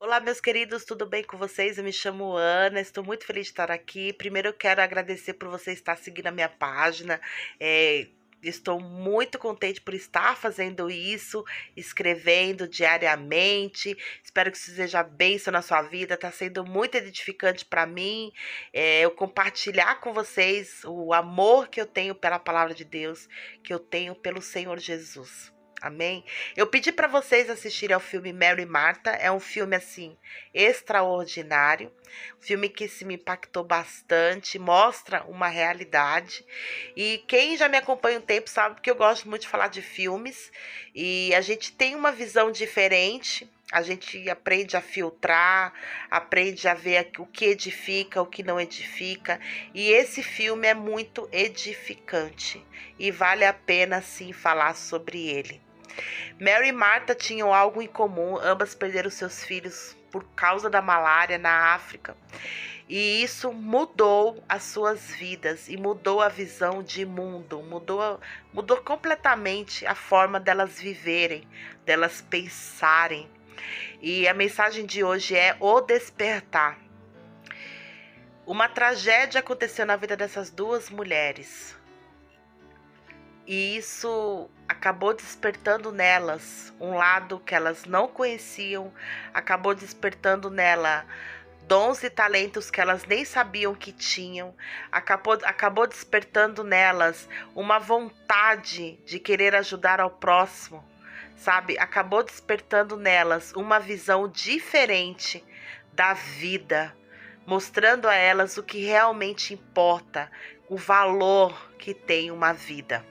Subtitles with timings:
[0.00, 1.76] Olá, meus queridos, tudo bem com vocês?
[1.76, 4.12] Eu me chamo Ana, estou muito feliz de estar aqui.
[4.12, 7.20] Primeiro, eu quero agradecer por você estar seguindo a minha página.
[7.58, 8.06] É,
[8.40, 11.44] estou muito contente por estar fazendo isso,
[11.76, 13.98] escrevendo diariamente.
[14.22, 16.14] Espero que isso seja bênção na sua vida.
[16.14, 18.30] Está sendo muito edificante para mim.
[18.72, 23.28] É, eu compartilhar com vocês o amor que eu tenho pela palavra de Deus,
[23.64, 25.57] que eu tenho pelo Senhor Jesus.
[25.80, 26.24] Amém?
[26.56, 29.10] Eu pedi para vocês assistirem ao filme Mary e Martha.
[29.10, 30.16] É um filme assim
[30.52, 31.92] extraordinário,
[32.36, 36.44] um filme que se me impactou bastante, mostra uma realidade.
[36.96, 39.80] E quem já me acompanha um tempo sabe que eu gosto muito de falar de
[39.80, 40.50] filmes
[40.92, 43.48] e a gente tem uma visão diferente.
[43.70, 45.74] A gente aprende a filtrar,
[46.10, 49.38] aprende a ver o que edifica, o que não edifica.
[49.74, 52.64] E esse filme é muito edificante
[52.98, 55.67] e vale a pena sim falar sobre ele.
[56.40, 61.38] Mary e Marta tinham algo em comum, ambas perderam seus filhos por causa da malária
[61.38, 62.16] na África.
[62.88, 68.18] E isso mudou as suas vidas e mudou a visão de mundo, mudou,
[68.52, 71.46] mudou completamente a forma delas viverem,
[71.84, 73.28] delas pensarem.
[74.00, 76.78] E a mensagem de hoje é o despertar.
[78.46, 81.76] Uma tragédia aconteceu na vida dessas duas mulheres.
[83.46, 84.48] E isso
[84.78, 88.92] acabou despertando nelas um lado que elas não conheciam,
[89.34, 91.04] acabou despertando nela
[91.66, 94.54] dons e talentos que elas nem sabiam que tinham,
[94.92, 100.88] acabou, acabou despertando nelas uma vontade de querer ajudar ao próximo,
[101.34, 101.76] sabe?
[101.76, 105.44] Acabou despertando nelas uma visão diferente
[105.92, 106.96] da vida,
[107.44, 110.30] mostrando a elas o que realmente importa,
[110.68, 113.04] o valor que tem uma vida.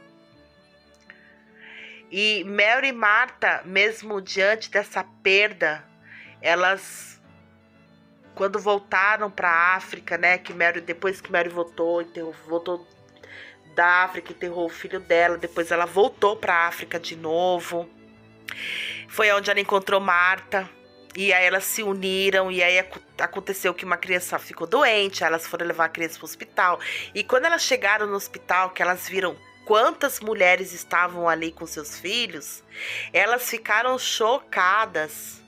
[2.11, 5.83] E Mary e Marta, mesmo diante dessa perda,
[6.41, 7.21] elas
[8.33, 12.05] quando voltaram para a África, né, que Mary depois que Mary voltou,
[12.47, 12.87] voltou
[13.73, 17.89] da África, enterrou o filho dela, depois ela voltou para a África de novo.
[19.07, 20.69] Foi onde ela encontrou Marta.
[21.15, 22.77] E aí elas se uniram e aí
[23.17, 26.79] aconteceu que uma criança ficou doente, elas foram levar a criança para o hospital.
[27.15, 29.35] E quando elas chegaram no hospital, que elas viram
[29.67, 32.63] quantas mulheres estavam ali com seus filhos,
[33.11, 35.43] elas ficaram chocadas,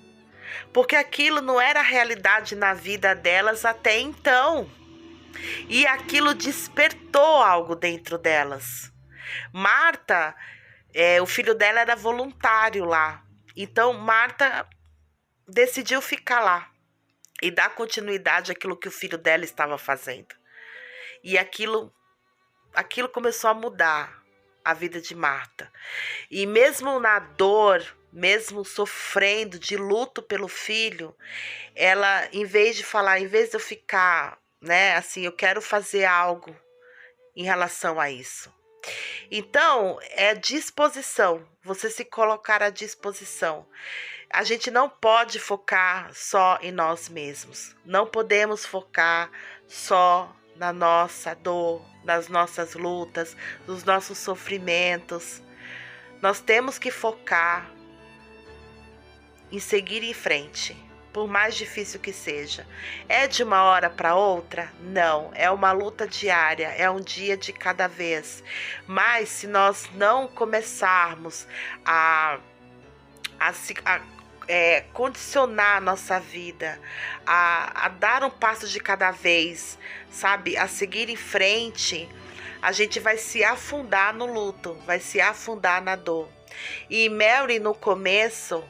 [0.73, 4.69] porque aquilo não era realidade na vida delas até então.
[5.69, 8.91] E aquilo despertou algo dentro delas.
[9.53, 10.35] Marta,
[10.93, 13.23] é, o filho dela era voluntário lá.
[13.55, 14.67] Então, Marta
[15.47, 16.69] decidiu ficar lá
[17.41, 20.35] e dar continuidade àquilo que o filho dela estava fazendo.
[21.23, 21.93] E aquilo
[22.73, 24.23] aquilo começou a mudar
[24.63, 25.71] a vida de Marta.
[26.29, 31.15] E mesmo na dor, mesmo sofrendo de luto pelo filho,
[31.75, 36.05] ela, em vez de falar, em vez de eu ficar, né, assim, eu quero fazer
[36.05, 36.55] algo
[37.35, 38.53] em relação a isso.
[39.31, 43.67] Então, é disposição, você se colocar à disposição.
[44.31, 47.75] A gente não pode focar só em nós mesmos.
[47.83, 49.31] Não podemos focar
[49.67, 55.41] só na nossa dor, nas nossas lutas, nos nossos sofrimentos.
[56.21, 57.71] Nós temos que focar
[59.49, 60.75] em seguir em frente,
[61.13, 62.67] por mais difícil que seja.
[63.07, 64.71] É de uma hora para outra?
[64.81, 68.43] Não, é uma luta diária, é um dia de cada vez.
[68.85, 71.47] Mas se nós não começarmos
[71.85, 72.37] a,
[73.39, 73.53] a,
[73.85, 74.01] a
[74.49, 76.81] é, condicionar a nossa vida,
[77.23, 79.77] a, a dar um passo de cada vez,
[80.09, 80.57] sabe?
[80.57, 82.09] A seguir em frente,
[82.59, 86.27] a gente vai se afundar no luto, vai se afundar na dor.
[86.89, 88.63] E Mary, no começo,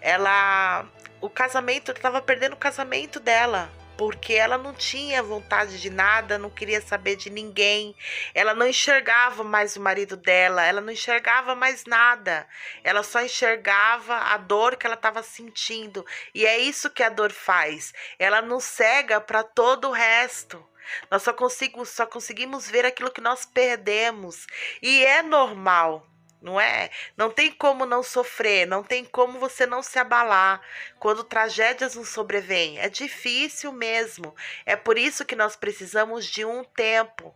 [0.00, 0.86] ela.
[1.20, 6.50] O casamento, estava perdendo o casamento dela porque ela não tinha vontade de nada, não
[6.50, 7.94] queria saber de ninguém.
[8.34, 12.46] Ela não enxergava mais o marido dela, ela não enxergava mais nada.
[12.82, 16.04] Ela só enxergava a dor que ela estava sentindo.
[16.34, 17.92] E é isso que a dor faz.
[18.18, 20.66] Ela nos cega para todo o resto.
[21.10, 24.46] Nós só, consigo, só conseguimos ver aquilo que nós perdemos.
[24.82, 26.06] E é normal
[26.42, 26.90] não é?
[27.16, 30.60] Não tem como não sofrer, não tem como você não se abalar
[30.98, 32.78] quando tragédias nos sobrevêm.
[32.78, 34.34] É difícil mesmo.
[34.66, 37.34] É por isso que nós precisamos de um tempo.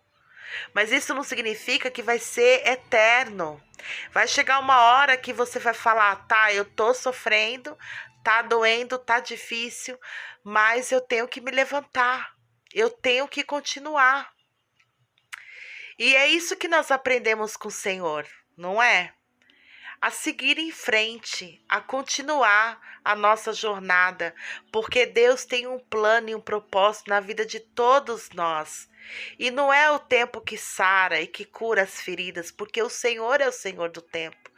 [0.75, 3.63] Mas isso não significa que vai ser eterno.
[4.11, 7.79] Vai chegar uma hora que você vai falar: tá, eu tô sofrendo,
[8.25, 9.99] tá doendo, tá difícil,
[10.43, 12.35] mas eu tenho que me levantar,
[12.75, 14.33] eu tenho que continuar.
[15.99, 18.27] E é isso que nós aprendemos com o Senhor
[18.57, 19.13] não é?
[20.01, 24.35] a seguir em frente, a continuar a nossa jornada,
[24.71, 28.89] porque Deus tem um plano e um propósito na vida de todos nós.
[29.39, 33.41] E não é o tempo que sara e que cura as feridas, porque o Senhor
[33.41, 34.51] é o Senhor do tempo.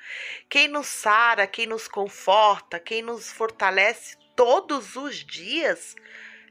[0.49, 5.95] Quem nos sara, quem nos conforta, quem nos fortalece todos os dias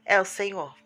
[0.04, 0.76] é o Senhor.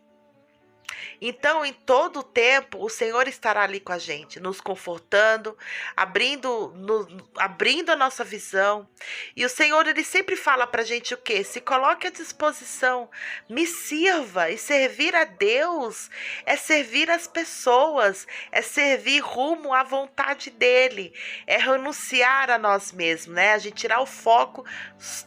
[1.20, 5.56] Então, em todo o tempo, o Senhor estará ali com a gente, nos confortando,
[5.96, 8.88] abrindo, no, abrindo a nossa visão.
[9.37, 11.44] E o Senhor, ele sempre fala para a gente o quê?
[11.44, 13.10] Se coloque à disposição,
[13.49, 14.50] me sirva.
[14.50, 16.10] E servir a Deus
[16.44, 21.12] é servir as pessoas, é servir rumo à vontade dEle,
[21.46, 23.52] é renunciar a nós mesmos, né?
[23.52, 24.64] A gente tirar o foco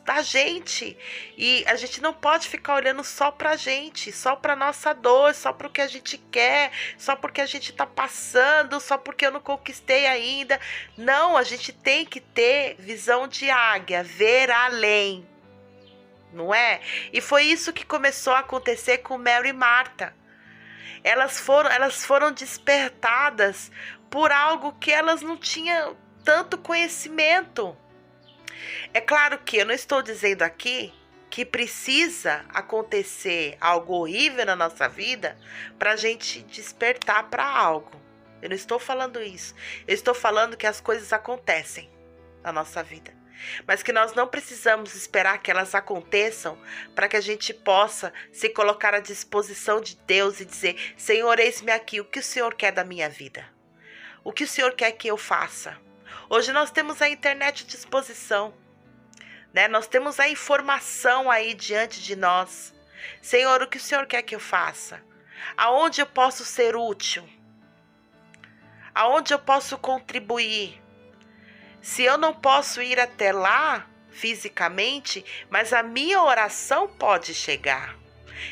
[0.03, 0.97] da gente.
[1.37, 5.33] E a gente não pode ficar olhando só para a gente, só para nossa dor,
[5.33, 9.25] só para o que a gente quer, só porque a gente está passando, só porque
[9.25, 10.59] eu não conquistei ainda.
[10.97, 15.27] Não, a gente tem que ter visão de águia, ver além.
[16.33, 16.81] Não é?
[17.13, 20.13] E foi isso que começou a acontecer com Mary e Marta.
[21.03, 23.71] Elas foram, elas foram despertadas
[24.09, 27.77] por algo que elas não tinham tanto conhecimento.
[28.93, 30.93] É claro que eu não estou dizendo aqui
[31.35, 35.37] que precisa acontecer algo horrível na nossa vida
[35.77, 37.91] para a gente despertar para algo.
[38.41, 39.53] Eu não estou falando isso.
[39.85, 41.91] Eu estou falando que as coisas acontecem
[42.41, 43.13] na nossa vida.
[43.67, 46.57] Mas que nós não precisamos esperar que elas aconteçam
[46.95, 51.73] para que a gente possa se colocar à disposição de Deus e dizer: Senhor, eis-me
[51.73, 53.45] aqui, o que o Senhor quer da minha vida?
[54.23, 55.77] O que o Senhor quer que eu faça?
[56.29, 58.53] Hoje nós temos a internet à disposição.
[59.55, 59.69] Né?
[59.69, 62.73] Nós temos a informação aí diante de nós.
[63.21, 65.01] Senhor, o que o Senhor quer que eu faça?
[65.55, 67.27] Aonde eu posso ser útil?
[68.93, 70.81] Aonde eu posso contribuir?
[71.81, 77.95] Se eu não posso ir até lá fisicamente, mas a minha oração pode chegar.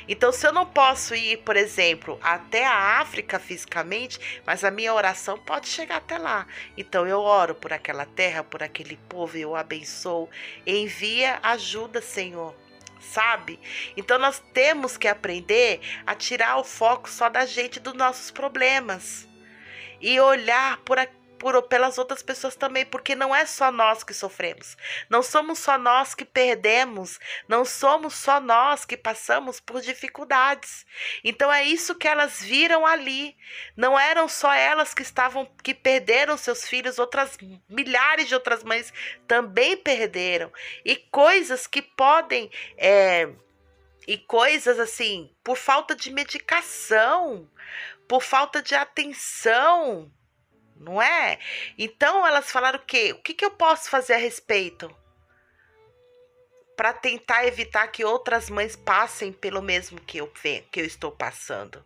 [0.07, 4.94] Então, se eu não posso ir, por exemplo, até a África fisicamente, mas a minha
[4.94, 6.48] oração pode chegar até lá.
[6.78, 10.30] Então, eu oro por aquela terra, por aquele povo, eu abençoo.
[10.66, 12.56] Envia ajuda, Senhor
[13.04, 13.60] sabe?
[13.98, 19.28] Então nós temos que aprender a tirar o foco só da gente dos nossos problemas
[20.00, 20.98] e olhar por,
[21.44, 24.78] por pelas outras pessoas também, porque não é só nós que sofremos.
[25.10, 27.19] Não somos só nós que perdemos,
[27.50, 30.86] não somos só nós que passamos por dificuldades.
[31.22, 33.36] Então é isso que elas viram ali.
[33.75, 37.38] Não eram só elas que estavam que perderam seus filhos, outras
[37.68, 38.94] milhares de outras mães
[39.28, 40.50] também perderam.
[40.86, 43.30] E coisas que podem é,
[44.07, 47.50] e coisas assim, por falta de medicação,
[48.07, 50.10] por falta de atenção,
[50.84, 51.40] não é?
[51.78, 53.14] Então elas falaram o quê?
[53.14, 54.94] O que, que eu posso fazer a respeito?
[56.76, 61.84] Para tentar evitar que outras mães passem pelo mesmo que eu, que eu estou passando.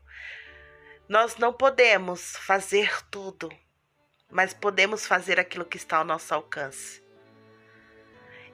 [1.08, 3.50] Nós não podemos fazer tudo,
[4.30, 7.02] mas podemos fazer aquilo que está ao nosso alcance.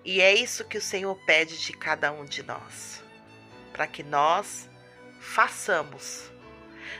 [0.05, 3.01] E é isso que o Senhor pede de cada um de nós,
[3.71, 4.69] para que nós
[5.19, 6.29] façamos.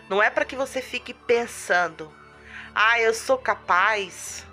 [0.10, 2.12] Não é para que você fique pensando,
[2.76, 4.46] ah, eu sou capaz.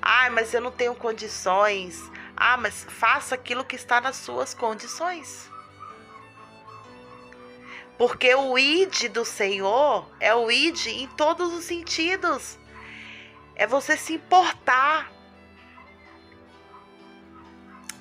[0.00, 2.10] Ah, mas eu não tenho condições.
[2.36, 5.50] Ah, mas faça aquilo que está nas suas condições.
[7.96, 12.58] Porque o id do Senhor é o id em todos os sentidos.
[13.54, 15.10] É você se importar.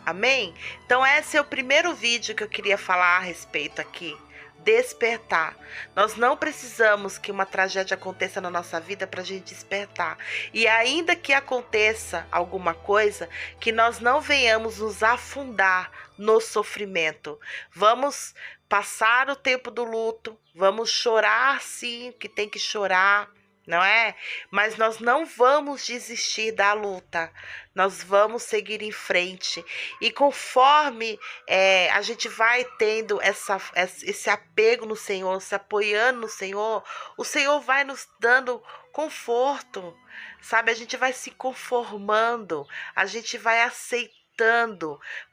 [0.06, 0.54] Amém?
[0.86, 4.18] Então, esse é o primeiro vídeo que eu queria falar a respeito aqui
[4.64, 5.58] despertar.
[5.96, 10.18] Nós não precisamos que uma tragédia aconteça na nossa vida para a gente despertar.
[10.54, 17.40] E ainda que aconteça alguma coisa, que nós não venhamos nos afundar no sofrimento.
[17.74, 18.34] Vamos
[18.70, 23.30] passar o tempo do luto, vamos chorar sim, que tem que chorar
[23.66, 24.16] não é?
[24.50, 27.32] Mas nós não vamos desistir da luta,
[27.74, 29.64] nós vamos seguir em frente.
[30.02, 36.30] E conforme é, a gente vai tendo essa, esse apego no Senhor, se apoiando no
[36.30, 36.84] Senhor,
[37.18, 39.98] o Senhor vai nos dando conforto,
[40.42, 40.72] sabe?
[40.72, 44.21] A gente vai se conformando, a gente vai aceitando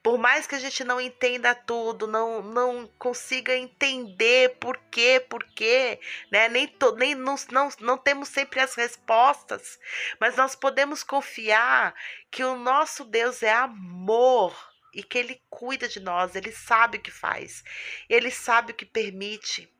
[0.02, 5.42] por mais que a gente não entenda tudo, não, não consiga entender por quê, por
[5.44, 5.98] quê,
[6.30, 6.48] né?
[6.48, 9.78] Nem, to, nem não, não, não temos sempre as respostas,
[10.20, 11.94] mas nós podemos confiar
[12.30, 14.54] que o nosso Deus é amor
[14.92, 17.62] e que ele cuida de nós, ele sabe o que faz,
[18.08, 19.72] ele sabe o que permite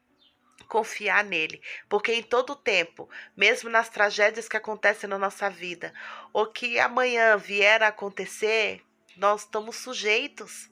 [0.68, 5.92] confiar nele, porque em todo tempo, mesmo nas tragédias que acontecem na nossa vida,
[6.32, 8.82] ou que amanhã vier a acontecer,
[9.18, 10.70] nós estamos sujeitos.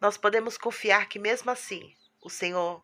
[0.00, 2.82] Nós podemos confiar que mesmo assim, o Senhor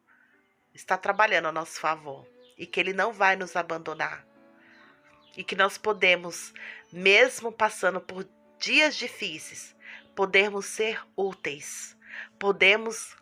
[0.74, 2.26] está trabalhando a nosso favor
[2.56, 4.26] e que ele não vai nos abandonar.
[5.36, 6.52] E que nós podemos,
[6.92, 8.28] mesmo passando por
[8.58, 9.74] dias difíceis,
[10.16, 11.96] podemos ser úteis,
[12.38, 13.16] podemos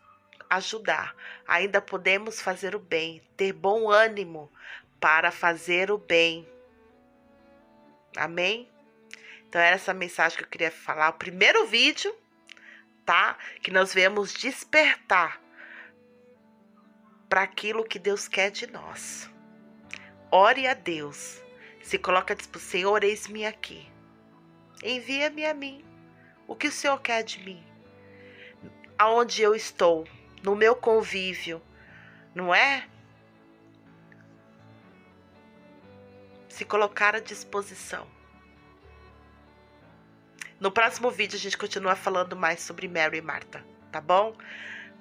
[0.49, 1.14] ajudar,
[1.47, 4.50] ainda podemos fazer o bem, ter bom ânimo
[4.99, 6.49] para fazer o bem.
[8.16, 8.66] Amém?
[9.49, 11.11] Então, era essa mensagem que eu queria falar.
[11.11, 12.15] O primeiro vídeo,
[13.05, 13.38] tá?
[13.62, 15.41] Que nós viemos despertar
[17.29, 19.31] para aquilo que Deus quer de nós.
[20.31, 21.43] Ore a Deus.
[21.83, 23.88] Se coloca disposição, Senhor, eis-me aqui.
[24.83, 25.85] Envia-me a mim.
[26.47, 27.65] O que o Senhor quer de mim?
[28.99, 30.07] Aonde eu estou?
[30.43, 31.61] No meu convívio,
[32.35, 32.88] não é?
[36.49, 38.15] Se colocar à disposição.
[40.58, 44.34] No próximo vídeo a gente continua falando mais sobre Mary e Marta, tá bom?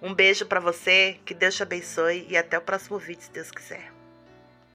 [0.02, 3.52] Um beijo para você, que Deus te abençoe e até o próximo vídeo, se Deus
[3.52, 3.95] quiser.